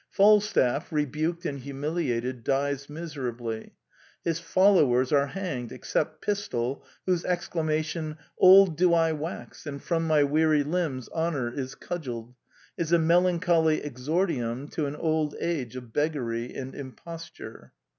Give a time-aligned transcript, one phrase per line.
[0.09, 3.73] Falstaff, rebuked and humiliated, dies miserably.
[4.23, 10.23] His followers are hanged, except Pistol, whose exclamation ^'Old do I wax; and from my
[10.23, 12.33] weary limbs honor is cudgelled"
[12.79, 17.73] is a melancholy exordium to an old age of beggary and imposture.